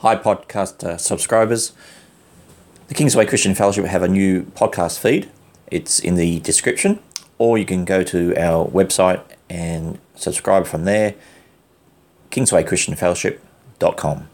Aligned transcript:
Hi, 0.00 0.14
podcast 0.14 0.84
uh, 0.84 0.98
subscribers. 0.98 1.72
The 2.88 2.94
Kingsway 2.94 3.24
Christian 3.24 3.54
Fellowship 3.54 3.86
have 3.86 4.02
a 4.02 4.08
new 4.08 4.42
podcast 4.42 4.98
feed. 4.98 5.30
It's 5.68 5.98
in 5.98 6.16
the 6.16 6.38
description, 6.40 6.98
or 7.38 7.56
you 7.56 7.64
can 7.64 7.86
go 7.86 8.02
to 8.02 8.36
our 8.36 8.68
website 8.68 9.22
and 9.48 9.98
subscribe 10.14 10.66
from 10.66 10.84
there, 10.84 11.14
kingswaychristianfellowship.com. 12.30 14.28